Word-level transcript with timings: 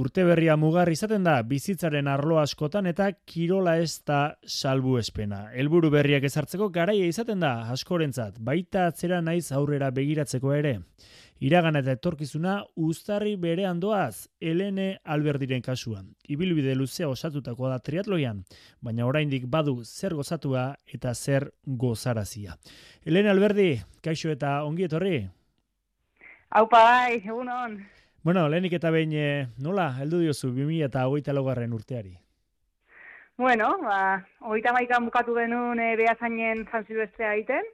Urte 0.00 0.22
berria 0.24 0.54
mugar 0.56 0.88
izaten 0.88 1.26
da 1.26 1.34
bizitzaren 1.44 2.06
arlo 2.08 2.38
askotan 2.40 2.86
eta 2.88 3.10
kirola 3.28 3.74
ez 3.82 3.98
da 4.08 4.20
salbu 4.48 4.94
espena. 4.96 5.40
Elburu 5.52 5.90
berriak 5.92 6.24
ezartzeko 6.24 6.70
garaia 6.72 7.08
izaten 7.10 7.44
da 7.44 7.50
askorentzat, 7.74 8.38
baita 8.40 8.86
atzera 8.88 9.18
naiz 9.20 9.50
aurrera 9.52 9.90
begiratzeko 9.92 10.54
ere. 10.56 10.72
Iragan 11.44 11.76
eta 11.82 11.98
etorkizuna 11.98 12.56
uztarri 12.88 13.34
bere 13.44 13.68
andoaz, 13.68 14.30
Elene 14.40 14.88
Alberdiren 15.04 15.60
kasuan. 15.68 16.08
Ibilbide 16.32 16.78
luzea 16.80 17.12
osatutakoa 17.12 17.74
da 17.74 17.84
triatloian, 17.84 18.44
baina 18.80 19.04
oraindik 19.04 19.44
badu 19.52 19.82
zer 19.84 20.16
gozatua 20.16 20.66
eta 20.88 21.12
zer 21.12 21.50
gozarazia. 21.66 22.56
Elene 23.04 23.36
Alberdi, 23.36 23.70
kaixo 24.00 24.32
eta 24.32 24.62
ongi 24.64 24.88
etorri? 24.88 25.16
Aupa 26.56 26.86
bai, 26.88 27.16
egun 27.20 27.52
hon. 27.52 27.82
Bueno, 28.22 28.50
lehenik 28.52 28.74
eta 28.76 28.90
behin 28.92 29.14
eh, 29.16 29.46
nola, 29.64 29.86
heldu 30.02 30.18
diozu 30.20 30.50
2000 30.52 30.84
eta 30.90 31.06
hogeita 31.08 31.32
laugarren 31.32 31.72
urteari? 31.72 32.18
Bueno, 33.40 33.70
ba, 33.80 34.26
hogeita 34.44 34.74
maikan 34.76 35.06
bukatu 35.06 35.32
genuen 35.38 35.80
e, 35.80 35.94
behazainen 35.96 36.66
zantzilbestea 36.68 37.30
egiten, 37.38 37.64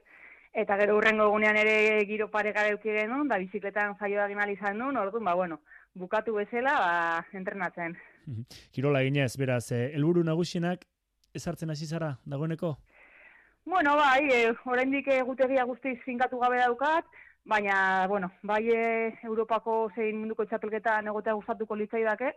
eta 0.55 0.77
gero 0.79 0.95
urrengo 0.95 1.25
egunean 1.27 1.59
ere 1.59 2.05
giro 2.07 2.29
pare 2.31 2.53
gara 2.55 2.71
euki 2.71 2.95
genuen, 2.95 3.27
da 3.27 3.41
bizikletan 3.43 3.97
zaioa 3.99 4.29
egin 4.29 4.53
izan 4.53 4.79
nuen, 4.79 4.95
orduan, 4.95 5.27
ba, 5.27 5.35
bueno, 5.35 5.59
bukatu 5.93 6.39
bezala, 6.39 6.77
ba, 6.79 7.25
entrenatzen. 7.35 7.97
Kirola 8.71 9.03
ginez, 9.03 9.33
beraz, 9.35 9.65
eh, 9.73 9.91
helburu 9.99 10.23
nagusienak 10.23 10.87
ezartzen 11.35 11.75
hasi 11.75 11.85
zara 11.85 12.15
dagoeneko? 12.23 12.77
Bueno, 13.65 13.97
bai, 13.99 14.29
e, 14.31 14.53
oraindik 14.63 15.11
gutegia 15.27 15.67
guztiz 15.67 15.99
finkatu 16.05 16.39
gabe 16.39 16.63
daukat, 16.63 17.03
baina, 17.47 18.05
bueno, 18.07 18.31
bai 18.43 18.63
e, 18.69 19.13
Europako 19.23 19.87
zein 19.95 20.19
munduko 20.19 20.45
txapelketa 20.45 20.99
negotea 21.01 21.35
gustatuko 21.37 21.75
litzai 21.79 22.03
dake, 22.03 22.33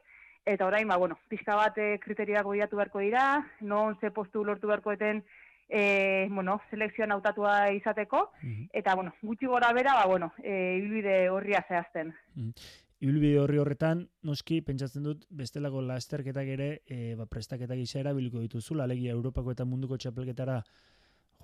eta 0.47 0.67
orain, 0.67 0.89
ba, 0.89 0.97
bueno, 0.97 1.19
pixka 1.29 1.57
bat 1.59 1.79
e, 1.79 1.97
kriteriak 2.03 2.47
goiatu 2.47 2.79
beharko 2.79 3.03
dira, 3.03 3.25
non 3.61 3.99
ze 4.01 4.11
postu 4.11 4.45
lortu 4.45 4.71
beharko 4.71 4.95
eten, 4.95 5.25
e, 5.69 6.29
bueno, 6.31 6.61
selekzioan 6.71 7.13
hautatua 7.13 7.73
izateko, 7.75 8.31
mhm. 8.43 8.71
eta, 8.73 8.95
bueno, 8.95 9.15
gutxi 9.23 9.51
gora 9.51 9.73
bera, 9.73 9.99
ba, 9.99 10.07
bueno, 10.07 10.33
e, 10.43 10.79
ibilbide 10.79 11.29
horria 11.31 11.65
zehazten. 11.69 12.15
Mm 12.35 12.55
Ibilbide 13.01 13.39
horri 13.41 13.57
horretan, 13.57 14.03
noski, 14.29 14.59
pentsatzen 14.61 15.07
dut, 15.07 15.23
bestelako 15.33 15.81
lasterketak 15.81 16.51
ere, 16.53 16.67
e, 16.85 17.15
ba, 17.17 17.25
prestaketak 17.25 17.79
isa 17.81 18.03
erabiliko 18.03 18.43
dituzula, 18.45 18.85
alegia 18.85 19.15
Europako 19.15 19.55
eta 19.55 19.65
munduko 19.65 19.97
txapelketara 19.97 20.59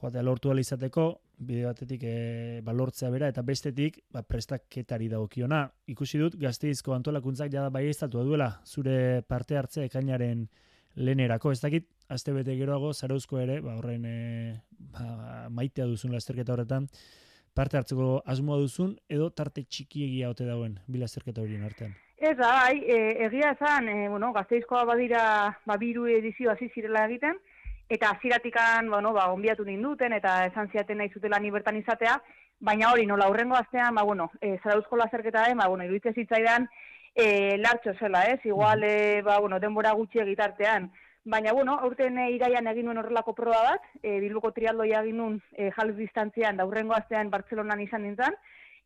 joatea 0.00 0.22
lortu 0.22 0.52
izateko, 0.58 1.06
bide 1.38 1.64
batetik 1.66 2.02
e, 2.04 2.60
ba, 2.64 2.72
lortzea 2.72 3.10
bera, 3.10 3.28
eta 3.28 3.42
bestetik 3.42 3.98
ba, 4.12 4.22
prestaketari 4.22 5.08
dagokiona. 5.08 5.66
Ikusi 5.86 6.18
dut, 6.18 6.36
gazteizko 6.40 6.94
antolakuntzak 6.94 7.50
jada 7.52 7.70
bai 7.70 7.90
duela, 8.10 8.60
zure 8.64 9.22
parte 9.22 9.56
hartzea 9.56 9.84
ekainaren 9.84 10.48
lehenerako. 10.96 11.52
Ez 11.52 11.60
dakit, 11.60 11.88
azte 12.08 12.32
bete 12.32 12.56
geroago, 12.56 12.92
zarauzko 12.92 13.38
ere, 13.38 13.60
ba, 13.60 13.76
horren 13.76 14.04
e, 14.04 14.54
ba, 14.70 15.48
maitea 15.50 15.86
duzun 15.86 16.12
lasterketa 16.12 16.52
horretan, 16.52 16.88
parte 17.54 17.76
hartzeko 17.76 18.22
asmoa 18.26 18.58
duzun, 18.58 18.96
edo 19.08 19.30
tarte 19.30 19.64
txiki 19.64 20.04
egia 20.04 20.30
ote 20.30 20.44
dauen, 20.44 20.78
bila 20.86 21.04
lasterketa 21.04 21.42
horien 21.42 21.64
artean. 21.64 21.94
Ez 22.16 22.36
da, 22.36 22.48
bai, 22.62 22.80
e, 22.80 23.24
egia 23.26 23.52
esan, 23.52 23.88
e, 23.88 24.08
bueno, 24.08 24.32
gazteizkoa 24.32 24.84
badira, 24.88 25.22
ba, 25.66 25.76
biru 25.76 26.06
edizio 26.06 26.50
hasi 26.50 26.70
zirela 26.74 27.04
egiten, 27.08 27.36
eta 27.88 28.10
aziratikan, 28.10 28.90
bueno, 28.90 29.12
ba, 29.12 29.30
onbiatu 29.32 29.64
ninduten, 29.64 30.12
eta 30.12 30.44
esan 30.46 30.70
ziaten 30.70 30.98
nahi 30.98 31.10
zutela 31.14 31.38
ni 31.38 31.50
bertan 31.50 31.76
izatea, 31.78 32.18
baina 32.58 32.90
hori, 32.90 33.06
nola, 33.06 33.28
urrengo 33.30 33.56
astean, 33.56 33.94
ba, 33.94 34.02
bueno, 34.02 34.30
e, 34.40 34.58
zarauzko 34.62 34.96
lazerketa 34.96 35.46
den, 35.46 35.58
ba, 35.58 35.68
bueno, 35.68 35.84
iruditze 35.84 36.12
zitzaidan, 36.12 36.68
e, 37.14 37.56
lartxo 37.58 37.94
zela, 38.00 38.24
ez, 38.32 38.40
igual, 38.44 38.82
e, 38.84 39.22
ba, 39.22 39.38
bueno, 39.38 39.60
denbora 39.60 39.92
gutxi 39.92 40.18
egitartean, 40.18 40.90
baina, 41.24 41.52
bueno, 41.52 41.78
aurten 41.78 42.18
e, 42.18 42.30
iraian 42.34 42.66
egin 42.72 42.86
nuen 42.90 42.98
horrelako 42.98 43.34
proba 43.34 43.62
bat, 43.70 43.86
e, 44.02 44.18
bilboko 44.20 44.50
trialdoia 44.56 45.04
egin 45.04 45.22
nuen 45.22 45.40
e, 45.52 45.70
jaluz 45.78 45.96
distantzian, 45.96 46.56
da, 46.56 46.66
urrengo 46.66 46.96
astean 46.96 47.30
Bartzelonan 47.30 47.82
izan 47.86 48.02
nintzen, 48.02 48.34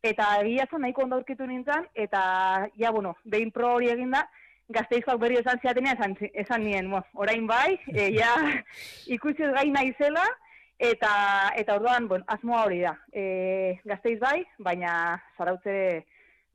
eta 0.03 0.27
egia 0.41 0.67
zen 0.69 0.81
nahiko 0.81 1.05
ondo 1.05 1.17
aurkitu 1.17 1.47
nintzen, 1.47 1.89
eta, 1.95 2.21
ja, 2.77 2.91
bueno, 2.91 3.15
behin 3.23 3.51
pro 3.51 3.75
hori 3.75 3.89
egin 3.93 4.13
da, 4.13 4.27
gazteizkoak 4.75 5.19
berri 5.21 5.39
esan 5.41 5.59
ziatenea 5.61 5.95
esan, 5.97 6.15
esan 6.33 6.63
nien, 6.65 6.87
mo, 6.91 7.01
orain 7.13 7.45
bai, 7.47 7.77
e, 7.93 8.09
ja, 8.15 8.31
ikusi 9.15 9.49
gai 9.55 9.67
naizela, 9.73 10.25
eta 10.81 11.11
eta 11.59 11.77
orduan, 11.77 12.07
bon, 12.09 12.23
asmoa 12.27 12.65
hori 12.65 12.81
da. 12.85 12.95
E, 13.13 13.77
gazteiz 13.85 14.17
bai, 14.21 14.39
baina 14.59 14.93
zarautze 15.37 15.75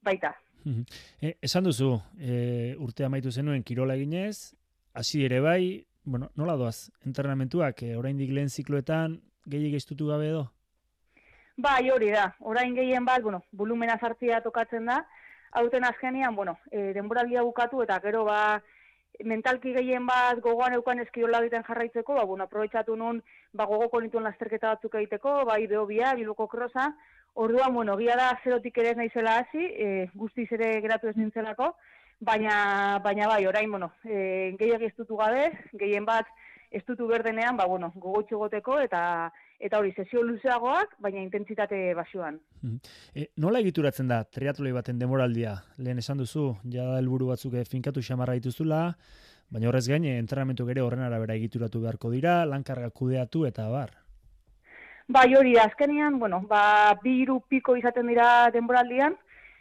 baita. 0.06 0.34
E, 0.66 1.36
esan 1.46 1.66
duzu, 1.68 1.92
e, 2.18 2.74
urte 2.82 3.06
amaitu 3.06 3.30
zenuen 3.30 3.62
kirola 3.62 3.94
eginez, 3.94 4.56
hasi 4.94 5.24
ere 5.24 5.40
bai, 5.44 5.86
bueno, 6.04 6.30
nola 6.34 6.56
doaz, 6.58 6.90
entrenamentuak, 7.06 7.82
e, 7.86 7.94
oraindik 7.98 8.32
lehen 8.34 8.50
zikloetan, 8.50 9.20
gehi 9.46 9.70
egistutu 9.70 10.10
gabe 10.10 10.30
edo? 10.32 10.46
Bai, 11.56 11.88
hori 11.90 12.10
da. 12.12 12.26
Orain 12.40 12.74
gehien 12.76 13.06
bat, 13.06 13.22
bueno, 13.22 13.40
volumena 13.52 13.96
zartzia 14.00 14.42
tokatzen 14.44 14.90
da, 14.90 15.00
hauten 15.56 15.84
azkenean, 15.84 16.36
bueno, 16.36 16.58
e, 16.70 16.92
denboraldia 16.92 17.42
bukatu 17.42 17.82
eta 17.82 17.98
gero 18.04 18.24
ba 18.28 18.60
mentalki 19.24 19.72
gehien 19.72 20.04
bat 20.06 20.40
gogoan 20.44 20.74
eukan 20.76 21.00
eskirola 21.00 21.40
egiten 21.40 21.64
jarraitzeko, 21.64 22.14
ba, 22.18 22.24
bueno, 22.28 22.44
aprobetsatu 22.44 22.96
nun 22.96 23.22
ba, 23.52 23.64
gogoko 23.64 24.00
nituen 24.00 24.26
lasterketa 24.28 24.74
batzuk 24.74 24.98
egiteko, 25.00 25.38
bai 25.48 25.62
beho 25.66 25.86
bia, 25.88 26.12
biloko 26.18 26.46
krosa, 26.52 26.90
orduan, 27.34 27.72
bueno, 27.74 27.96
gia 27.96 28.16
da 28.20 28.30
zerotik 28.44 28.76
ere 28.82 28.92
ez 28.92 28.98
naizela 29.00 29.38
hasi, 29.40 29.64
e, 29.64 30.10
guztiz 30.14 30.50
ere 30.52 30.74
geratu 30.84 31.08
ez 31.08 31.16
nintzelako, 31.16 31.72
baina, 32.20 33.00
baina 33.04 33.28
bai, 33.32 33.46
orain, 33.46 33.70
bueno, 33.70 33.92
e, 34.04 34.52
gehiagi 34.60 34.90
estutu 34.92 35.16
gabe, 35.16 35.48
gehien 35.80 36.04
bat 36.04 36.28
estutu 36.70 37.08
berdenean, 37.08 37.56
ba, 37.56 37.64
bueno, 37.64 37.92
gogotxo 37.96 38.38
goteko 38.44 38.80
eta 38.84 39.32
eta 39.60 39.78
hori 39.78 39.92
sesio 39.92 40.22
luzeagoak, 40.22 40.96
baina 41.00 41.22
intentsitate 41.22 41.94
basuan. 41.94 42.40
E, 43.14 43.28
nola 43.36 43.60
egituratzen 43.64 44.08
da 44.08 44.22
triatloi 44.24 44.72
baten 44.76 44.98
demoraldia? 44.98 45.56
Lehen 45.78 45.98
esan 46.02 46.18
duzu, 46.20 46.50
ja 46.72 46.96
helburu 46.98 47.30
batzuk 47.32 47.56
finkatu 47.70 48.02
xamarra 48.02 48.34
dituzula, 48.34 48.96
baina 49.50 49.68
horrez 49.68 49.86
gain 49.88 50.04
entrenamentu 50.04 50.68
ere 50.68 50.82
horren 50.82 51.04
arabera 51.06 51.34
egituratu 51.34 51.80
beharko 51.80 52.10
dira, 52.10 52.44
lankarga 52.44 52.90
kudeatu 52.90 53.46
eta 53.46 53.68
bar. 53.70 53.94
Bai 55.08 55.34
hori, 55.38 55.54
azkenean, 55.56 56.18
bueno, 56.18 56.40
ba, 56.50 56.98
bi 57.02 57.20
iru 57.22 57.38
piko 57.48 57.76
izaten 57.78 58.08
dira 58.10 58.50
denboraldian, 58.50 59.14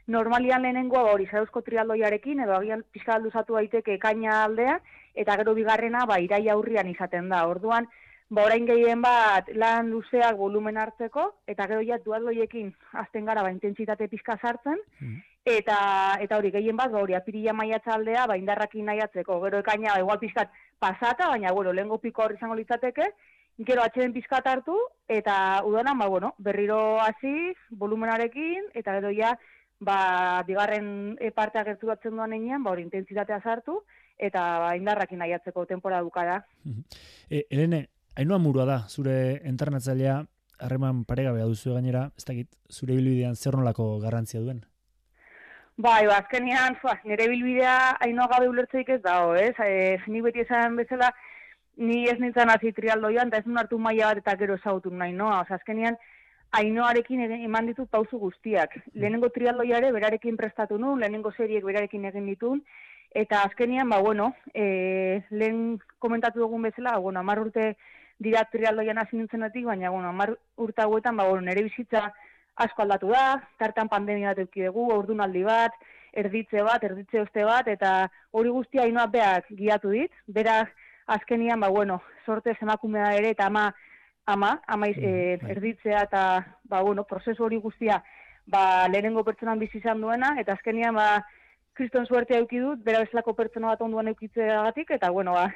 normalian 0.07 0.63
lehenengoa 0.65 1.03
ba, 1.05 1.11
hori 1.13 1.27
zarauzko 1.29 1.61
trialdoiarekin, 1.61 2.41
edo 2.41 2.55
agian 2.57 2.81
pixka 2.91 3.13
alduzatu 3.15 3.59
daiteke 3.59 3.99
kaina 4.01 4.43
aldea, 4.43 4.79
eta 5.13 5.37
gero 5.37 5.53
bigarrena, 5.53 6.05
ba, 6.09 6.17
irai 6.19 6.47
aurrian 6.49 6.89
izaten 6.89 7.29
da. 7.29 7.43
Orduan, 7.47 7.85
ba 8.29 8.45
orain 8.45 8.65
gehien 8.65 9.01
bat 9.01 9.49
lan 9.53 9.91
luzeak 9.93 10.37
volumen 10.37 10.77
hartzeko 10.81 11.25
eta 11.47 11.67
gero 11.69 11.81
ja 11.85 11.99
duatloiekin 12.01 12.73
azten 13.03 13.25
gara 13.25 13.43
ba 13.43 13.51
intentsitate 13.53 14.07
pizka 14.07 14.37
sartzen 14.41 14.79
mm. 14.99 15.17
eta 15.45 15.77
eta 16.25 16.37
hori 16.37 16.51
gehien 16.51 16.77
bat 16.77 16.91
ba 16.91 17.03
hori 17.03 17.13
apirila 17.13 17.53
maiatza 17.53 17.93
aldea 17.93 18.25
ba 18.27 18.37
indarrakin 18.37 18.85
nahiatzeko 18.85 19.39
gero 19.45 19.59
ekaina 19.59 19.93
ba, 19.93 19.99
igual 19.99 20.19
pizkat 20.19 20.49
pasata 20.79 21.29
baina 21.29 21.53
bueno 21.53 21.73
lehengo 21.73 21.99
piko 21.99 22.23
hori 22.23 22.35
izango 22.35 22.55
litzateke 22.55 23.11
gero 23.59 23.83
atxeden 23.83 24.13
pizkat 24.13 24.47
hartu 24.47 24.75
eta 25.07 25.61
udanan 25.63 25.99
ba 25.99 26.07
bueno 26.07 26.33
berriro 26.39 26.99
hasi 26.99 27.53
volumenarekin 27.69 28.71
eta 28.73 28.97
gero 28.99 29.13
ja 29.13 29.37
ba 29.79 30.41
bigarren 30.47 31.19
partea 31.35 31.63
gertu 31.63 31.87
batzen 31.87 32.17
duan 32.17 32.33
heinean 32.33 32.63
ba 32.63 32.71
hori 32.71 32.81
intentsitatea 32.81 33.41
sartu 33.43 33.83
eta 34.17 34.41
ba 34.59 34.75
indarrakin 34.75 35.19
nahiatzeko 35.19 35.65
temporada 35.65 36.01
bukada. 36.01 36.45
Mm 36.63 36.81
e, 37.29 37.45
Elene, 37.49 37.89
Ainoa 38.15 38.37
murua 38.39 38.63
da, 38.63 38.77
zure 38.87 39.41
entrenatzailea 39.43 40.21
harreman 40.63 41.01
paregabea 41.03 41.47
duzu 41.49 41.73
gainera, 41.75 42.05
ez 42.15 42.23
dakit, 42.23 42.47
zure 42.71 42.95
bilbidean 42.95 43.35
zer 43.35 43.57
nolako 43.59 43.87
garrantzia 43.99 44.39
duen? 44.39 44.61
Bai, 45.75 46.05
ba, 46.07 46.21
azkenean, 46.21 46.77
fua, 46.79 46.93
nire 47.03 47.27
bilbidea 47.27 47.73
ainoa 48.05 48.29
gabe 48.31 48.47
ulertzeik 48.47 48.93
ez 48.95 49.01
dago, 49.03 49.33
ez? 49.35 49.51
E, 49.59 49.97
ni 50.07 50.21
beti 50.23 50.45
esan 50.45 50.77
bezala, 50.79 51.09
ni 51.75 52.05
ez 52.07 52.15
nintzen 52.21 52.53
hasi 52.53 52.71
trialdoian, 52.77 53.27
eta 53.27 53.41
ez 53.43 53.49
nun 53.49 53.59
hartu 53.59 53.79
maila 53.83 54.13
bat 54.13 54.21
eta 54.21 54.37
gero 54.39 54.55
zautu 54.63 54.93
nahi, 54.95 55.11
no? 55.11 55.27
Oza, 55.41 55.59
azkenean, 55.59 55.97
ainoarekin 56.55 57.25
eman 57.35 57.67
ditut 57.67 57.91
pauzu 57.91 58.21
guztiak. 58.21 58.77
Mm. 58.77 59.01
Lehenengo 59.01 59.31
trialdoiare 59.35 59.91
berarekin 59.91 60.39
prestatu 60.39 60.79
nun, 60.79 61.03
lehenengo 61.03 61.35
seriek 61.35 61.67
berarekin 61.67 62.07
egin 62.13 62.31
ditun, 62.31 62.63
eta 63.11 63.43
azkenean, 63.43 63.91
ba, 63.91 63.99
bueno, 63.99 64.31
e, 64.53 65.19
lehen 65.35 65.81
komentatu 65.99 66.45
dugun 66.45 66.63
bezala, 66.69 66.95
bueno, 67.03 67.19
amar 67.19 67.43
urte 67.43 67.73
dira 68.19 68.45
trialdoian 68.51 68.97
hasi 68.97 69.17
nintzenetik, 69.17 69.65
baina, 69.65 69.89
bueno, 69.89 70.09
amar 70.09 70.37
urta 70.55 70.83
hauetan, 70.83 71.17
ba, 71.17 71.27
bueno, 71.27 71.41
nere 71.41 71.63
bizitza 71.63 72.07
asko 72.55 72.83
aldatu 72.83 73.11
da, 73.11 73.41
tartan 73.59 73.89
pandemia 73.91 74.31
bat 74.31 74.45
euki 74.45 74.63
dugu, 74.63 74.87
ordunaldi 74.93 75.43
bat, 75.43 75.75
erditze 76.15 76.63
bat, 76.63 76.83
erditze 76.83 77.21
oste 77.21 77.43
bat, 77.43 77.67
eta 77.67 78.07
hori 78.31 78.53
guztia 78.55 78.87
inoa 78.87 79.07
beak 79.11 79.51
giatu 79.59 79.91
dit, 79.91 80.11
beraz, 80.27 80.67
azkenian, 81.05 81.59
ba, 81.59 81.69
bueno, 81.69 82.01
sorte 82.25 82.55
emakumea 82.61 83.11
ere, 83.19 83.33
eta 83.35 83.49
ama, 83.51 83.67
ama, 84.25 84.55
ama 84.67 84.87
mm, 84.87 85.03
e, 85.03 85.51
erditzea, 85.57 86.05
eta, 86.07 86.21
ba, 86.63 86.81
bueno, 86.81 87.03
prozesu 87.03 87.43
hori 87.43 87.59
guztia, 87.61 88.01
ba, 88.47 88.87
lehenengo 88.87 89.23
pertsonan 89.27 89.59
bizi 89.59 89.81
izan 89.83 90.01
duena, 90.01 90.35
eta 90.39 90.55
azkenian, 90.55 90.95
ba, 90.95 91.25
kriston 91.75 92.07
suerte 92.07 92.37
auki 92.39 92.61
dut, 92.63 92.79
bera 92.83 93.03
bezalako 93.03 93.35
pertsona 93.35 93.73
bat 93.73 93.81
onduan 93.83 94.07
eukitzeagatik, 94.13 94.95
eta 94.95 95.11
bueno, 95.11 95.35
ba, 95.35 95.49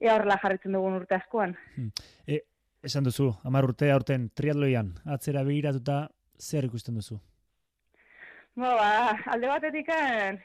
ea 0.00 0.14
horrela 0.14 0.38
jarritzen 0.42 0.76
dugun 0.76 1.00
urte 1.00 1.16
askoan. 1.18 1.56
Hmm. 1.76 1.90
E, 2.26 2.42
esan 2.86 3.06
duzu, 3.06 3.32
amar 3.44 3.66
urte 3.68 3.90
aurten 3.92 4.28
triatloian, 4.34 4.94
atzera 5.16 5.42
begiratuta 5.46 6.06
zer 6.38 6.68
ikusten 6.68 6.98
duzu? 7.00 7.18
Ba, 8.58 8.72
ba, 8.74 8.90
alde 9.34 9.46
batetik, 9.46 9.90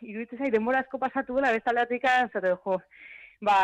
iruditzen 0.06 0.38
zai, 0.38 0.52
denbora 0.54 0.84
asko 0.84 1.00
pasatu 1.02 1.40
dela, 1.40 1.50
beste 1.56 1.72
alde 1.72 1.86
batetik, 1.86 2.60
jo, 2.66 2.78
ba, 3.42 3.56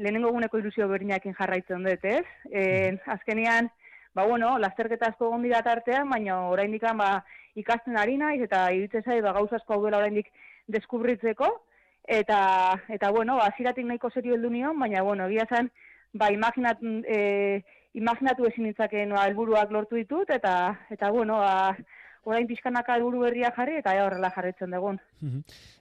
lehenengo 0.00 0.32
guneko 0.32 0.60
ilusio 0.62 0.88
berdinakin 0.88 1.36
jarraitzen 1.36 1.84
dut, 1.84 2.06
ez? 2.08 2.24
E, 2.48 2.96
azkenean, 3.16 3.68
ba, 4.16 4.24
bueno, 4.24 4.54
lasterketa 4.58 5.10
asko 5.12 5.28
gondi 5.32 5.52
da 5.52 5.60
tartean, 5.64 6.08
baina 6.08 6.40
oraindik 6.48 6.88
ba, 6.96 7.10
ikasten 7.54 7.96
ari 8.00 8.16
naiz, 8.16 8.40
eta 8.48 8.66
iruditzen 8.72 9.04
zai, 9.04 9.20
ba, 9.20 9.32
gauza 9.36 9.60
asko 9.60 9.82
dela 9.84 10.00
oraindik 10.00 10.32
deskubritzeko, 10.72 11.52
eta, 12.06 12.80
eta 12.88 13.10
bueno, 13.10 13.38
ziratik 13.56 13.86
nahiko 13.86 14.10
serio 14.10 14.34
heldu 14.34 14.50
nion, 14.50 14.78
baina, 14.78 15.02
bueno, 15.02 15.26
egia 15.26 15.46
zen, 15.50 15.70
ba, 16.12 16.30
imaginat, 16.32 16.80
e, 17.04 17.62
imaginatu 17.94 18.46
ezin 18.46 18.68
nitzakeen 18.68 19.14
ba, 19.14 19.26
helburuak 19.26 19.70
lortu 19.70 19.96
ditut, 19.96 20.30
eta, 20.30 20.56
eta 20.90 21.10
bueno, 21.10 21.38
ba, 21.42 21.76
orain 22.26 22.46
pixkanaka 22.46 22.96
helburu 22.96 23.22
berria 23.22 23.52
jarri, 23.54 23.78
eta 23.80 23.94
ja 23.94 24.04
horrela 24.06 24.32
jarritzen 24.34 24.74
dugun. 24.74 24.98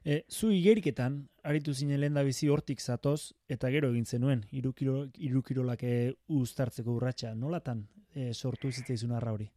e, 0.05 0.23
zu 0.29 0.51
igeriketan, 0.53 1.27
aritu 1.43 1.73
zinen 1.73 1.99
lehen 1.99 2.13
da 2.13 2.23
bizi 2.23 2.49
hortik 2.49 2.81
zatoz, 2.81 3.33
eta 3.49 3.69
gero 3.73 3.89
egin 3.89 4.05
zenuen, 4.05 4.45
irukirolak 4.51 5.85
uztartzeko 6.27 6.97
urratxa, 6.99 7.33
nolatan 7.35 7.87
e, 8.13 8.33
sortu 8.33 8.71
zitzaizun 8.71 9.11
arra 9.11 9.33
hori? 9.33 9.49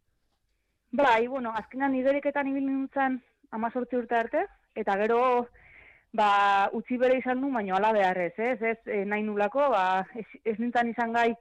Bai, 0.92 1.26
bueno, 1.26 1.52
azkenan 1.52 1.94
igeriketan 1.94 2.48
ibil 2.48 2.64
nintzen 2.64 3.20
amazortzi 3.52 3.96
urte 3.96 4.16
arte, 4.16 4.46
eta 4.74 4.96
gero 4.96 5.20
ba, 6.12 6.70
utzi 6.72 6.96
bere 6.96 7.18
izan 7.18 7.40
du, 7.42 7.50
baino 7.52 7.76
ala 7.76 7.92
beharrez, 7.92 8.34
ez, 8.38 8.58
ez, 8.62 8.78
e, 8.86 9.04
nahi 9.04 9.22
nulako, 9.22 9.68
ba, 9.72 10.04
ez, 10.14 10.26
ez 10.44 10.56
nintzen 10.58 10.92
izan 10.92 11.12
gai, 11.12 11.32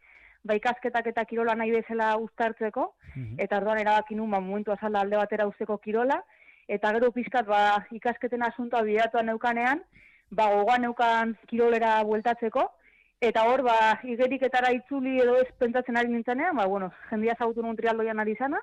ba, 0.43 0.55
ikasketak 0.59 1.07
eta 1.13 1.25
kirola 1.25 1.55
nahi 1.55 1.71
bezala 1.71 2.15
uztartzeko, 2.23 2.93
mhm. 3.15 3.37
eta 3.43 3.61
orduan 3.61 3.81
erabaki 3.83 4.15
nun, 4.15 4.31
ba, 4.31 4.39
momentu 4.39 4.71
azalda 4.71 5.01
alde 5.05 5.17
batera 5.17 5.47
usteko 5.47 5.77
kirola, 5.83 6.21
eta 6.67 6.91
gero 6.95 7.11
pizkat, 7.15 7.47
ba, 7.47 7.85
ikasketen 7.95 8.43
asuntoa 8.43 8.83
bidatuan 8.83 9.31
neukanean, 9.31 9.83
ba, 10.31 10.49
gogoan 10.51 10.83
neukan 10.83 11.37
kirolera 11.47 12.01
bueltatzeko, 12.03 12.65
eta 13.23 13.47
hor, 13.49 13.63
ba, 13.65 13.77
igeriketara 14.03 14.73
itzuli 14.75 15.17
edo 15.23 15.37
ez 15.41 15.47
pentsatzen 15.59 15.97
ari 15.97 16.11
nintzenean, 16.11 16.55
ba, 16.59 16.67
bueno, 16.67 16.91
jendia 17.09 17.37
zagutu 17.39 17.63
nun 17.63 17.79
trialdoian 17.79 18.19
ari 18.19 18.35
zana, 18.35 18.59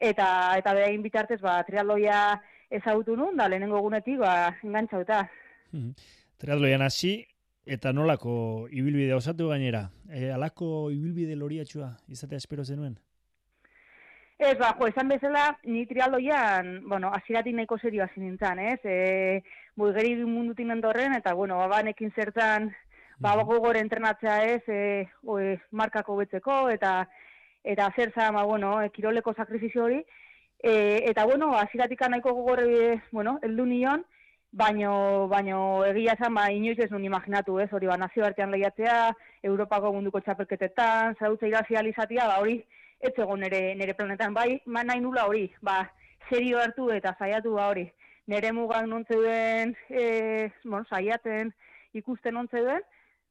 eta, 0.00 0.28
eta 0.58 0.74
behain 0.74 1.02
bitartez, 1.06 1.40
ba, 1.40 1.62
trialdoia 1.64 2.18
ezagutu 2.70 3.16
nun, 3.16 3.36
da, 3.36 3.48
lehenengo 3.48 3.80
gunetik, 3.80 4.18
ba, 4.18 4.56
engantzauta. 4.62 5.24
Mm 5.72 5.90
Triatloian 6.36 6.82
hasi, 6.84 7.24
eta 7.64 7.94
nolako 7.96 8.68
ibilbide 8.68 9.14
osatu 9.16 9.48
gainera? 9.48 9.86
E, 10.12 10.28
alako 10.30 10.90
ibilbide 10.92 11.32
loriatxua 11.34 11.94
izatea 12.12 12.36
espero 12.36 12.64
zenuen? 12.64 12.98
Ez, 14.38 14.58
ba, 14.60 14.74
jo, 14.76 14.90
esan 14.90 15.08
bezala, 15.08 15.46
ni 15.64 15.86
trialdoian, 15.88 16.82
bueno, 16.84 17.08
aziratik 17.16 17.56
nahiko 17.56 17.78
serio 17.78 18.04
hasi 18.04 18.20
nintzen, 18.20 18.60
ez? 18.60 18.80
E, 18.84 19.42
Bulgari 19.80 20.12
mundutin 20.28 20.74
endorren, 20.74 21.16
eta, 21.16 21.32
bueno, 21.32 21.62
banekin 21.72 22.12
zertan, 22.12 22.68
ba, 23.18 23.34
mm 23.34 23.48
-hmm. 23.48 23.80
entrenatzea 23.80 24.44
ez, 24.44 24.62
e, 24.68 25.08
oe, 25.24 25.58
markako 25.70 26.16
betzeko, 26.16 26.68
eta 26.68 27.08
eta 27.64 27.90
zer 27.96 28.12
zan, 28.12 28.34
ba, 28.34 28.44
bueno, 28.44 28.82
e, 28.82 28.90
kiroleko 28.90 29.34
sakrifizio 29.34 29.84
hori, 29.84 30.04
e, 30.62 31.02
eta, 31.10 31.24
bueno, 31.24 31.54
aziratik 31.56 32.00
nahiko 32.08 32.32
gogorre, 32.34 33.02
bueno, 33.12 33.38
eldu 33.42 33.66
nion, 33.66 34.04
baino, 34.52 35.28
baino 35.28 35.84
egia 35.84 36.16
zan, 36.18 36.34
ba, 36.34 36.50
inoiz 36.52 36.78
ez 36.78 36.90
nun 36.90 37.04
imaginatu, 37.04 37.58
ez, 37.60 37.68
hori, 37.72 37.86
ba, 37.86 37.96
nazio 37.96 38.24
artean 38.24 38.50
lehiatzea, 38.50 39.12
Europako 39.42 39.92
munduko 39.92 40.20
txapelketetan, 40.20 41.16
zautza 41.20 41.46
irazi 41.46 41.76
alizatia, 41.76 42.26
ba, 42.26 42.40
hori, 42.40 42.62
ez 43.00 43.12
egon 43.16 43.40
nere, 43.44 43.74
nere 43.76 43.94
planetan, 43.94 44.34
bai, 44.34 44.60
ma 44.66 44.82
nahi 44.82 45.00
nula 45.00 45.26
hori, 45.28 45.50
ba, 45.62 45.82
serio 46.30 46.58
hartu 46.58 46.90
eta 46.90 47.14
saiatu 47.18 47.54
ba 47.54 47.68
hori, 47.70 47.86
nere 48.26 48.52
mugak 48.52 48.86
nontzeuden, 48.88 49.74
e, 49.90 50.50
bon, 50.64 50.86
saiatzen 50.90 51.52
ikusten 51.94 52.34
nontzeuden, 52.34 52.82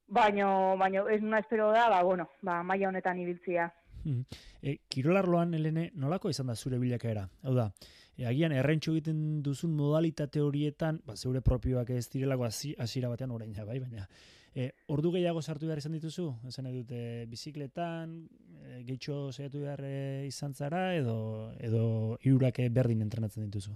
baino, 0.07 0.77
baino 0.77 1.07
ez 1.09 1.21
nuna 1.21 1.41
espero 1.43 1.71
da, 1.73 1.89
ba, 1.89 2.03
bueno, 2.03 2.29
ba, 2.41 2.61
maia 2.63 2.89
honetan 2.89 3.19
ibiltzia. 3.19 3.71
Hmm. 4.05 4.21
E, 4.61 4.77
kirolarloan, 4.87 5.53
Helene, 5.57 5.89
nolako 5.95 6.29
izan 6.29 6.47
da 6.47 6.55
zure 6.55 6.77
bilakaera? 6.79 7.25
Hau 7.43 7.55
da, 7.57 7.71
e, 8.15 8.27
agian 8.29 8.53
errentxo 8.53 8.93
egiten 8.93 9.41
duzun 9.43 9.73
modalitate 9.75 10.45
horietan, 10.45 11.01
ba, 11.05 11.17
zeure 11.17 11.41
propioak 11.41 11.89
ez 11.97 12.05
direlako 12.13 12.47
hasiera 12.47 13.09
batean 13.09 13.33
orain 13.35 13.53
bai, 13.65 13.79
baina 13.79 14.07
e, 14.55 14.71
ordu 14.87 15.11
gehiago 15.17 15.41
sartu 15.41 15.67
behar 15.67 15.81
izan 15.81 15.97
dituzu? 15.97 16.29
Esan 16.47 16.69
dute 16.71 17.25
bizikletan, 17.31 18.15
e, 18.63 18.83
gehitxo 18.87 19.31
saiatu 19.33 19.65
behar 19.65 19.83
e, 19.83 19.97
izan 20.29 20.55
zara, 20.55 20.85
edo, 20.95 21.17
edo 21.59 21.83
iurak 22.23 22.61
berdin 22.71 23.03
entrenatzen 23.05 23.49
dituzu? 23.49 23.75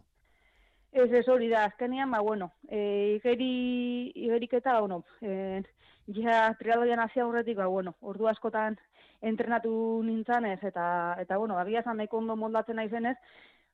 Ez 0.92 1.12
ez 1.14 1.28
hori 1.30 1.52
da, 1.52 1.66
azkenean, 1.68 2.10
ba, 2.12 2.24
bueno, 2.26 2.54
e, 2.68 3.20
igeri, 3.20 4.12
igeriketa, 4.16 4.80
bueno, 4.80 5.04
e, 5.22 5.62
ja 6.16 6.48
trialoian 6.58 7.04
hasi 7.04 7.20
aurretik, 7.20 7.60
ba, 7.60 7.68
bueno, 7.68 7.94
ordu 8.02 8.32
askotan 8.32 8.80
entrenatu 9.22 9.72
nintzen 10.04 10.46
ez, 10.46 10.60
eta, 10.64 11.16
eta 11.20 11.38
bueno, 11.38 11.58
agia 11.60 11.84
zan 11.84 11.98
nahiko 11.98 12.18
ondo 12.18 12.36
moldatzen 12.36 12.78
naizenez, 12.80 13.18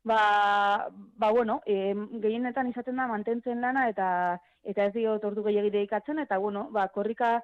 ba, 0.03 0.89
ba 1.17 1.31
bueno, 1.31 1.61
e, 1.65 1.93
gehienetan 2.21 2.69
izaten 2.69 2.95
da 2.95 3.07
mantentzen 3.07 3.61
lana 3.61 3.89
eta 3.89 4.39
eta 4.63 4.85
ez 4.85 4.93
dio 4.93 5.19
tortu 5.19 5.43
gehiagide 5.45 5.83
ikatzen, 5.85 6.19
eta 6.19 6.37
bueno, 6.41 6.67
ba, 6.71 6.87
korrika 6.93 7.39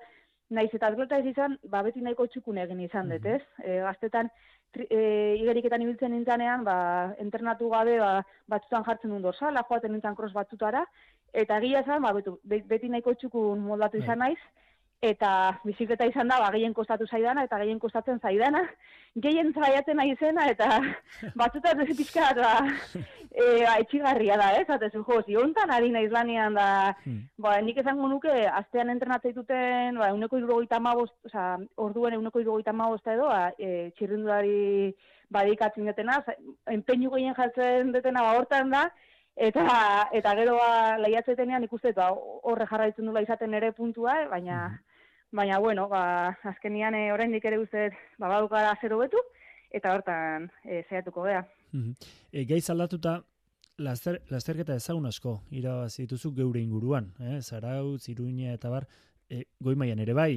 naiz 0.51 0.69
eta 0.73 0.89
atleta 0.91 1.19
ez 1.21 1.27
izan, 1.31 1.57
ba, 1.69 1.81
beti 1.85 2.01
nahiko 2.01 2.27
txukun 2.27 2.57
egin 2.63 2.81
izan 2.83 3.09
dut, 3.09 3.25
ez? 3.25 3.41
E, 3.63 3.77
gaztetan, 3.85 4.29
e, 4.75 5.01
igeriketan 5.39 5.85
ibiltzen 5.85 6.11
nintzanean, 6.15 6.65
ba, 6.67 6.77
entrenatu 7.23 7.69
gabe, 7.71 7.97
ba, 8.01 8.11
batzutan 8.51 8.85
jartzen 8.87 9.13
duen 9.13 9.23
dorsala, 9.25 9.63
joaten 9.69 9.93
nintzen 9.95 10.17
cross 10.17 10.33
batzutara, 10.35 10.83
eta 11.31 11.61
egia 11.61 11.85
zan, 11.85 12.01
ba, 12.03 12.11
betu, 12.17 12.37
beti 12.43 12.89
nahiko 12.89 13.15
txukun 13.21 13.63
moldatu 13.69 13.99
bai. 13.99 14.05
izan 14.05 14.25
naiz, 14.25 14.41
eta 15.01 15.57
bizikleta 15.65 16.05
izan 16.05 16.29
da, 16.29 16.37
ba, 16.43 16.51
gehien 16.53 16.75
kostatu 16.77 17.07
zaidana, 17.09 17.43
eta 17.47 17.57
gehien 17.63 17.79
kostatzen 17.81 18.19
zaidana, 18.21 18.61
gehien 19.23 19.49
zaiatzen 19.51 19.97
nahi 19.97 20.13
zena, 20.19 20.45
eta 20.53 20.67
batzutan 21.41 21.81
ez 21.81 21.95
pixka 21.97 22.27
ba, 22.37 22.51
e, 23.33 23.45
ba, 23.65 23.79
etxigarria 23.81 24.37
da, 24.37 24.51
ez, 24.59 24.67
eta 24.69 24.91
jo, 24.93 25.17
ziontan 25.25 25.73
ari 25.73 25.89
nahi 25.89 26.05
izlanian, 26.05 26.53
da, 26.53 26.67
hmm. 27.01 27.23
ba, 27.41 27.55
nik 27.65 27.81
ezango 27.81 28.11
nuke, 28.11 28.35
astean 28.61 28.93
entrenatzei 28.93 29.33
duten, 29.33 29.97
ba, 29.97 30.11
uneko 30.13 30.37
irurogeita 30.37 30.79
mabost, 30.79 31.17
oza, 31.25 31.55
orduen 31.81 32.19
uneko 32.19 32.43
irurogeita 32.43 32.73
mabost 32.73 33.09
edo, 33.09 33.31
ba, 33.33 33.49
e, 33.57 33.89
txirrindulari 33.97 34.93
badikatzen 35.33 35.89
detena, 35.89 36.19
enpeinu 36.69 37.09
gehien 37.15 37.33
jartzen 37.33 37.89
detena, 37.97 38.21
ba, 38.27 38.37
hortan 38.37 38.69
da, 38.77 38.85
eta 39.41 39.65
eta 40.13 40.35
gero 40.35 40.57
ba 40.59 40.97
lehiatzetenean 40.99 41.63
ikuste 41.63 41.93
ba 41.95 42.09
horre 42.11 42.67
jarraitzen 42.67 43.07
dula 43.07 43.21
izaten 43.23 43.53
ere 43.55 43.71
puntua 43.71 44.17
baina 44.29 44.57
hmm 44.67 44.90
baina 45.31 45.59
bueno, 45.59 45.87
ba, 45.89 46.37
azkenian 46.43 46.95
e, 46.95 47.11
oraindik 47.13 47.45
ere 47.45 47.59
uste 47.59 47.89
ba 48.19 48.27
badukara 48.27 48.75
zero 48.81 48.99
betu 48.99 49.17
eta 49.71 49.93
hortan 49.95 50.49
e, 50.63 50.83
saiatuko 50.89 51.23
gea. 51.23 51.45
Mhm. 51.71 51.93
E, 52.31 52.45
gaiz 52.45 52.69
aldatuta 52.69 53.21
laster, 53.77 54.21
lasterketa 54.29 54.75
ezagun 54.75 55.07
asko 55.09 55.37
irabazi 55.51 56.03
dituzu 56.03 56.33
geure 56.35 56.61
inguruan, 56.61 57.11
eh? 57.19 57.39
Zarau, 57.41 57.97
Ziruña 57.97 58.53
eta 58.53 58.69
bar, 58.69 58.87
e, 59.29 59.45
goi 59.59 59.75
mailan 59.75 60.03
ere 60.03 60.13
bai, 60.13 60.33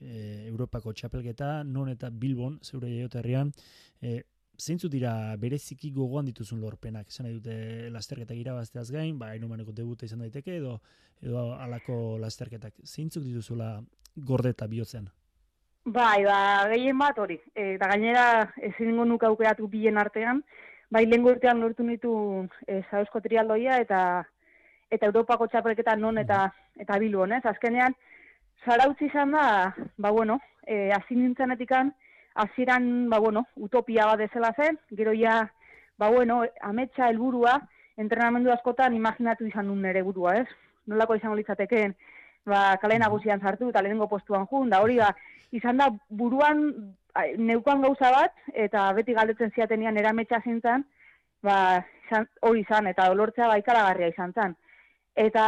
e, 0.00 0.48
Europako 0.48 0.92
txapelketa, 0.92 1.62
non 1.64 1.92
eta 1.92 2.10
Bilbon, 2.10 2.58
zeure 2.64 2.88
jaioterrian, 2.88 3.52
e, 4.00 4.22
zeintzu 4.58 4.88
dira 4.90 5.12
bereziki 5.38 5.90
gogoan 5.94 6.26
dituzun 6.26 6.60
lorpenak, 6.60 7.08
esan 7.08 7.26
nahi 7.26 7.36
dute 7.38 7.90
lasterketak 7.94 8.36
irabazteaz 8.36 8.90
gain, 8.90 9.18
ba, 9.18 9.34
inumaneko 9.38 9.72
debuta 9.72 10.06
izan 10.06 10.24
daiteke, 10.24 10.56
edo, 10.58 10.78
edo 11.22 11.52
alako 11.54 12.18
lasterketak, 12.18 12.74
zeintzuk 12.84 13.22
dituzula 13.24 13.76
gorde 14.16 14.50
eta 14.56 14.66
bihotzean? 14.66 15.08
Bai, 15.86 16.24
ba, 16.24 16.40
gehien 16.72 16.98
bat 16.98 17.18
hori. 17.18 17.38
E, 17.54 17.74
eta 17.76 17.88
gainera, 17.92 18.24
ezin 18.70 18.98
nuka 19.08 19.30
aukeratu 19.30 19.68
bilen 19.70 19.96
artean, 19.96 20.42
bai 20.90 21.04
lehen 21.06 21.24
urtean 21.28 21.60
lortu 21.60 21.84
nitu 21.84 22.12
e, 22.66 22.82
zauzko 22.90 23.20
trialdoia 23.20 23.78
eta 23.84 24.02
eta 24.90 25.06
Europako 25.06 25.46
txapelketa 25.52 25.96
non 25.96 26.18
eta 26.18 26.48
eta 26.80 26.98
bilu 26.98 27.22
honez. 27.22 27.44
Azkenean, 27.46 27.94
zarautzi 28.64 29.06
izan 29.06 29.32
da, 29.36 29.74
ba 29.96 30.10
bueno, 30.10 30.40
e, 30.66 30.90
nintzen 31.10 31.52
aziran, 32.34 33.08
ba 33.10 33.18
bueno, 33.18 33.46
utopia 33.56 34.06
bat 34.06 34.20
ezela 34.20 34.52
zen, 34.56 34.78
gero 34.90 35.12
ja, 35.12 35.40
ba 35.98 36.10
bueno, 36.10 36.44
ametsa 36.62 37.08
helburua 37.08 37.58
entrenamendu 37.98 38.52
askotan 38.52 38.94
imaginatu 38.94 39.46
izan 39.46 39.66
nun 39.66 39.82
nere 39.82 40.02
burua, 40.06 40.36
ez? 40.42 40.46
Nolako 40.86 41.16
izango 41.18 41.36
litzatekeen, 41.36 41.94
ba, 42.46 42.76
kale 42.82 42.98
nagusian 42.98 43.40
sartu 43.40 43.72
eta 43.72 43.82
lehenengo 43.82 44.08
postuan 44.08 44.46
jun, 44.46 44.70
da 44.70 44.80
hori 44.84 44.98
ba, 45.02 45.10
izan 45.52 45.82
da 45.82 45.90
buruan 46.08 46.62
neukan 47.36 47.82
gauza 47.82 48.12
bat, 48.14 48.34
eta 48.54 48.86
beti 48.94 49.16
galdetzen 49.16 49.50
ziatenian 49.54 49.98
erametsa 49.98 50.40
zintzen, 50.44 50.84
ba, 51.42 51.58
izan, 52.06 52.28
hori 52.46 52.62
izan, 52.62 52.86
eta 52.86 53.10
olortzea 53.10 53.50
ba, 53.50 53.58
ikaragarria 53.58 54.14
izan 54.14 54.32
zen. 54.32 54.56
eta 55.18 55.44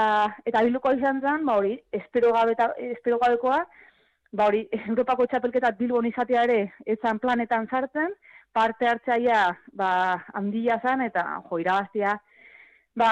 eta 0.50 0.64
biluko 0.66 0.90
izan 0.98 1.20
zen, 1.20 1.44
ba 1.46 1.54
hori, 1.60 1.76
espero 1.92 2.32
gabe 2.34 2.56
espero 2.90 3.18
gabekoa, 3.18 3.60
ba 4.32 4.46
hori, 4.46 4.66
Europako 4.90 5.26
txapelketa 5.26 5.72
Bilbon 5.78 6.06
izatea 6.10 6.44
ere 6.48 6.60
etzan 6.86 7.18
planetan 7.18 7.68
sartzen, 7.70 8.12
parte 8.52 8.86
hartzaia 8.86 9.44
ba 9.72 9.90
handia 10.34 10.80
zen 10.82 11.04
eta 11.06 11.24
jo 11.48 11.58
irabaztia 11.62 12.16
ba 12.96 13.10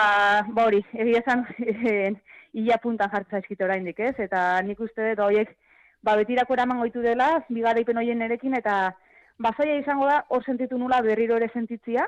ba 0.48 0.66
hori, 0.66 0.82
egia 0.92 1.22
zen 1.26 1.46
ia 2.64 2.78
puntan 2.82 3.10
jartza 3.10 3.38
eskite 3.38 3.64
oraindik, 3.64 4.00
ez? 4.00 4.14
Eta 4.18 4.60
nik 4.62 4.80
uste 4.80 5.10
dut 5.10 5.24
horiek 5.26 5.54
ba 6.02 6.16
betirako 6.16 6.54
eraman 6.54 6.80
goitu 6.82 7.02
dela, 7.02 7.42
bigaraipen 7.48 7.98
hoien 7.98 8.22
erekin 8.22 8.54
eta 8.58 8.94
bazaia 9.38 9.78
izango 9.78 10.06
da 10.06 10.22
hor 10.28 10.44
sentitu 10.44 10.78
nula 10.78 11.00
berriro 11.02 11.36
ere 11.36 11.48
sentitzia, 11.52 12.06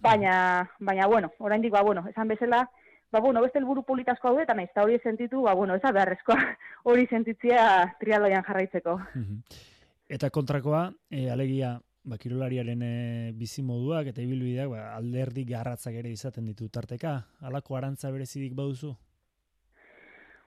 baina 0.00 0.66
baina 0.80 1.06
bueno, 1.06 1.30
oraindik 1.38 1.72
ba 1.72 1.82
bueno, 1.82 2.06
esan 2.10 2.28
bezala 2.28 2.64
ba, 3.12 3.20
bueno, 3.20 3.42
beste 3.42 3.58
helburu 3.58 3.82
politasko 3.82 4.28
hau 4.28 4.38
eta 4.40 4.54
eta 4.62 4.82
hori 4.82 4.98
sentitu, 5.02 5.42
ba, 5.42 5.54
bueno, 5.54 5.74
ez 5.74 5.82
da 5.82 5.92
beharrezkoa 5.92 6.38
hori 6.90 7.06
sentitzea 7.06 7.96
trialoian 8.00 8.44
jarraitzeko. 8.44 8.98
Eta 10.08 10.30
kontrakoa, 10.30 10.92
e, 11.10 11.30
alegia, 11.30 11.78
ba, 12.04 12.18
kirolariaren 12.18 12.82
e, 12.82 13.32
bizi 13.34 13.62
moduak 13.62 14.12
eta 14.12 14.22
ibilbideak 14.22 14.68
ba, 14.70 14.84
alderdi 14.96 15.44
garratzak 15.48 15.94
ere 15.94 16.12
izaten 16.12 16.46
ditu 16.46 16.68
tarteka, 16.68 17.16
alako 17.40 17.76
arantza 17.76 18.10
berezidik 18.10 18.54
baduzu? 18.54 18.94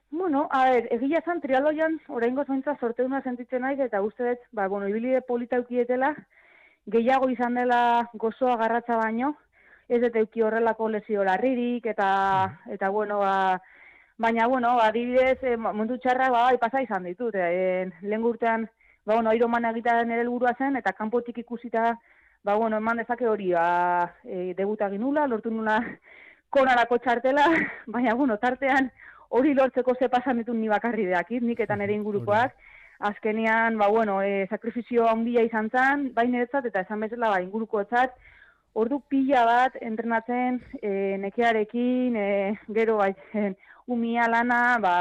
Bueno, 0.10 0.48
a 0.52 0.70
ver, 0.70 0.88
egia 0.96 1.20
zan 1.26 1.42
trialoian, 1.44 1.98
orain 2.08 2.36
gozointza 2.36 2.78
sorte 2.80 3.04
duna 3.04 3.20
sentitzen 3.24 3.62
naiz, 3.62 3.80
eta 3.84 4.02
uste 4.02 4.24
dut, 4.30 4.46
ba, 4.56 4.68
bueno, 4.72 4.88
ibilbide 4.88 5.22
polita 5.22 5.60
ukietela, 5.60 6.14
gehiago 6.88 7.28
izan 7.30 7.60
dela 7.60 8.10
gozoa 8.14 8.56
garratza 8.62 8.96
baino, 8.96 9.34
ez 9.88 10.02
dut 10.02 10.16
euki 10.20 10.44
horrelako 10.44 10.90
lesio 10.92 11.24
larririk, 11.24 11.86
eta, 11.86 12.10
mm. 12.48 12.74
eta 12.76 12.90
bueno, 12.90 13.20
ba, 13.20 13.62
baina, 14.18 14.48
bueno, 14.48 14.76
adibidez, 14.84 15.40
e, 15.44 15.56
mundu 15.58 15.98
txarra, 16.04 16.30
ba, 16.34 16.44
ipasa 16.56 16.82
izan 16.84 17.08
ditut, 17.08 17.36
e, 17.36 17.88
lehen 18.02 18.22
gurtean, 18.22 18.68
ba, 19.06 19.16
bueno, 19.16 19.34
iroman 19.34 19.70
egitean 19.72 20.12
ere 20.12 20.26
helburua 20.26 20.54
zen, 20.58 20.76
eta 20.82 20.94
kanpotik 20.98 21.40
ikusita, 21.44 21.94
ba, 22.44 22.56
bueno, 22.56 22.78
eman 22.84 23.04
dezake 23.04 23.28
hori, 23.28 23.54
ba, 23.56 24.14
e, 24.24 24.54
debuta 24.58 24.90
ginula, 24.92 25.28
lortu 25.28 25.52
nula 25.52 25.80
konarako 26.56 27.00
txartela, 27.00 27.48
baina, 27.94 28.16
bueno, 28.16 28.38
tartean, 28.44 28.92
hori 29.30 29.54
lortzeko 29.54 29.96
ze 30.00 30.10
pasan 30.10 30.44
ditun 30.44 30.60
ni 30.62 30.68
bakarri 30.72 31.06
deakit, 31.08 31.44
nik 31.44 31.60
eta 31.64 31.76
nire 31.76 31.96
ingurukoak, 31.96 32.56
azkenean, 33.08 33.78
ba, 33.78 33.88
bueno, 33.88 34.22
e, 34.22 34.48
sakrifizio 34.50 35.08
handia 35.08 35.44
izan 35.48 35.70
zen, 35.70 36.10
baina 36.14 36.44
eta 36.44 36.82
esan 36.82 37.00
bezala, 37.00 37.30
ba, 37.30 37.42
inguruko 37.42 37.82
etzat, 37.86 38.16
ordu 38.78 39.00
pila 39.10 39.44
bat 39.48 39.78
entrenatzen 39.82 40.60
e, 40.82 41.18
nekearekin, 41.22 42.16
e, 42.16 42.28
gero 42.78 43.00
baitzen 43.02 43.56
umia 43.94 44.28
lana, 44.30 44.62
ba, 44.84 44.96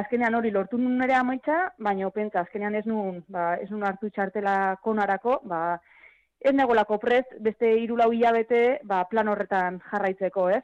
azkenean 0.00 0.36
hori 0.38 0.50
lortu 0.54 0.78
nun 0.78 1.00
ere 1.06 1.16
amaitza, 1.16 1.60
baina 1.78 2.08
opentza, 2.08 2.42
azkenean 2.44 2.76
ez 2.78 2.84
nun, 2.86 3.22
ba, 3.28 3.54
ez 3.62 3.70
nun 3.70 3.86
hartu 3.86 4.10
txartela 4.10 4.56
konarako, 4.84 5.38
ba, 5.48 5.78
ez 6.40 6.52
negolako 6.56 6.98
prest, 7.00 7.32
beste 7.46 7.70
irulau 7.84 8.10
hilabete, 8.12 8.80
ba, 8.84 9.04
plan 9.10 9.28
horretan 9.32 9.80
jarraitzeko, 9.90 10.48
ez? 10.58 10.62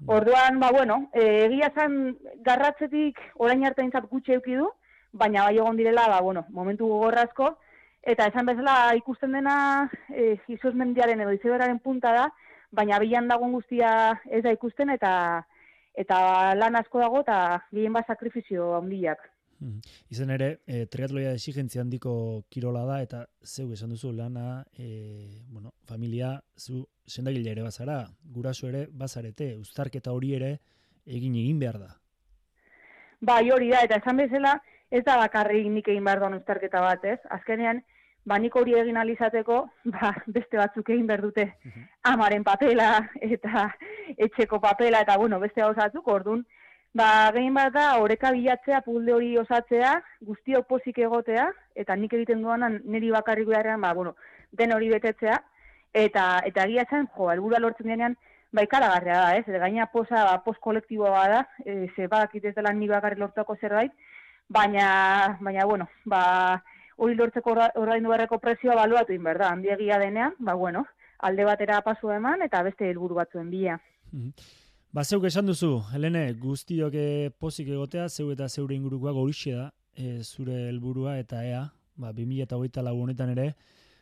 Mm. 0.00 0.10
Orduan, 0.18 0.60
ba, 0.60 0.70
bueno, 0.76 0.98
e, 1.12 1.24
egia 1.46 1.72
zan 1.74 2.16
garratzetik 2.44 3.22
orain 3.36 3.64
arte 3.64 3.88
gutxe 4.10 4.36
eukidu, 4.36 4.68
baina 5.12 5.48
bai 5.48 5.56
egon 5.56 5.76
direla, 5.76 6.06
ba, 6.08 6.20
bueno, 6.20 6.44
momentu 6.50 6.86
gogorrazko, 6.86 7.56
Eta 8.02 8.28
esan 8.30 8.46
bezala 8.46 8.94
ikusten 8.96 9.32
dena 9.34 9.88
e, 10.08 10.36
Jesus 10.46 10.74
mendiaren 10.74 11.20
edo 11.20 11.32
izeberaren 11.34 11.80
punta 11.82 12.12
da, 12.14 12.28
baina 12.70 12.98
bilan 13.02 13.28
dagoen 13.28 13.52
guztia 13.52 13.90
ez 14.30 14.42
da 14.44 14.52
ikusten 14.54 14.90
eta 14.94 15.12
eta 15.98 16.54
lan 16.54 16.78
asko 16.78 17.00
dago 17.02 17.24
eta 17.24 17.58
gehien 17.72 17.92
bat 17.92 18.06
sakrifizio 18.06 18.74
handiak. 18.76 19.24
Hmm. 19.58 19.80
Izen 20.14 20.30
ere, 20.30 20.60
e, 20.70 20.84
triatloia 20.86 21.32
exigentzia 21.34 21.82
handiko 21.82 22.12
kirola 22.54 22.84
da 22.86 23.00
eta 23.02 23.24
zeu 23.42 23.72
esan 23.74 23.90
duzu 23.90 24.12
lana, 24.14 24.62
e, 24.78 25.42
bueno, 25.50 25.72
familia, 25.82 26.36
zu 26.56 26.84
sendagile 27.04 27.50
ere 27.50 27.64
bazara, 27.66 28.04
guraso 28.22 28.68
ere 28.68 28.86
bazarete, 28.86 29.56
uztarketa 29.58 30.14
hori 30.14 30.36
ere 30.36 30.52
egin 31.06 31.34
egin 31.34 31.58
behar 31.58 31.80
da. 31.82 31.90
Bai, 33.18 33.50
hori 33.50 33.72
da, 33.72 33.82
eta 33.82 33.98
esan 33.98 34.22
bezala, 34.22 34.54
ez 34.90 35.04
da 35.04 35.16
bakarrik 35.20 35.68
nik 35.70 35.88
egin 35.88 36.04
behar 36.04 36.22
duan 36.22 36.36
uztarketa 36.38 36.80
bat, 36.80 37.04
ez? 37.04 37.18
Azkenean, 37.30 37.82
ba, 38.28 38.38
nik 38.38 38.56
hori 38.56 38.76
egin 38.78 38.96
alizateko, 39.00 39.58
ba, 39.94 40.12
beste 40.26 40.60
batzuk 40.60 40.88
egin 40.90 41.06
behar 41.08 41.24
dute 41.24 41.46
mhm. 41.48 41.88
amaren 42.12 42.44
papela 42.44 42.92
eta 43.34 43.68
etxeko 44.16 44.60
papela 44.64 45.02
eta, 45.04 45.18
bueno, 45.20 45.40
beste 45.40 45.64
gauzatzuk, 45.64 46.08
orduan, 46.14 46.44
ba, 46.96 47.08
gehien 47.36 47.56
bat 47.56 47.74
da, 47.74 47.88
oreka 48.04 48.32
bilatzea, 48.36 48.82
pulde 48.86 49.14
hori 49.14 49.34
osatzea, 49.40 49.94
guztiok 50.30 50.68
pozik 50.68 50.98
egotea, 51.04 51.50
eta 51.76 51.96
nik 51.96 52.16
egiten 52.16 52.42
duanan 52.42 52.80
niri 52.84 53.12
bakarrik 53.14 53.48
beharrean, 53.52 53.84
ba, 53.84 53.92
bueno, 53.94 54.16
den 54.52 54.72
hori 54.74 54.88
betetzea, 54.94 55.36
eta 55.94 56.24
eta 56.48 56.64
egia 56.68 56.84
zen, 56.88 57.08
jo, 57.16 57.30
helburua 57.32 57.60
lortzen 57.60 57.92
denean, 57.92 58.16
ba, 58.52 58.64
ikaragarria 58.64 59.20
da, 59.20 59.36
ez? 59.36 59.60
gaina 59.64 59.86
posa, 59.92 60.24
ba, 60.24 60.38
post 60.44 60.60
kolektiboa 60.64 61.26
da, 61.28 61.42
e, 61.64 61.88
ze 61.94 62.08
badakit 62.08 62.48
ez 62.48 62.54
dela 62.56 62.72
ni 62.72 62.88
bakarrik 62.88 63.20
lortuako 63.20 63.56
zerbait, 63.60 63.92
baina, 64.48 65.38
baina, 65.40 65.64
bueno, 65.64 65.88
ba, 66.04 66.62
hori 66.96 67.14
lortzeko 67.14 67.54
ordaindu 67.76 68.10
beharreko 68.10 68.38
prezioa 68.42 68.76
baluatu 68.76 69.12
in 69.12 69.22
berda, 69.22 69.52
handiegia 69.52 69.98
denean, 69.98 70.34
ba, 70.38 70.54
bueno, 70.54 70.86
alde 71.18 71.44
batera 71.44 71.80
pasu 71.82 72.10
eman 72.14 72.42
eta 72.42 72.62
beste 72.62 72.88
helburu 72.90 73.20
batzuen 73.20 73.50
bila. 73.50 73.78
Mhm. 74.12 74.32
Ba, 74.92 75.04
zeuk 75.04 75.26
esan 75.28 75.46
duzu, 75.46 75.82
Helene, 75.94 76.32
guztiok 76.40 76.94
pozik 77.38 77.68
egotea, 77.68 78.08
zeu 78.08 78.30
eta 78.32 78.48
zeure 78.48 78.74
ingurukoak 78.74 79.16
horixe 79.20 79.52
da, 79.52 79.70
e, 79.94 80.22
zure 80.22 80.68
helburua 80.70 81.18
eta 81.18 81.44
ea, 81.44 81.66
ba, 81.96 82.12
2000 82.12 82.42
eta 82.42 82.56
hogeita 82.56 82.80
honetan 82.80 83.30
ere, 83.34 83.54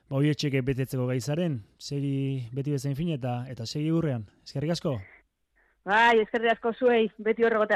ba, 0.08 0.16
hori 0.16 0.30
etxeke 0.30 0.62
betetzeko 0.62 1.06
gaizaren, 1.06 1.64
segi 1.78 2.48
beti 2.52 2.70
bezain 2.70 2.94
fin 2.94 3.10
eta 3.10 3.44
eta 3.50 3.66
segi 3.66 3.90
gurrean. 3.90 4.26
Ezkerrik 4.44 4.70
asko? 4.70 5.00
Bai, 5.84 6.20
ezkerrik 6.20 6.52
asko 6.52 6.72
zuei, 6.72 7.10
beti 7.18 7.44
horregote 7.44 7.74